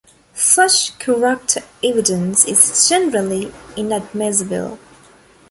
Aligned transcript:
Such 0.33 0.97
character 0.97 1.59
evidence 1.83 2.45
is 2.45 2.89
generally 2.89 3.53
inadmissible. 3.77 4.79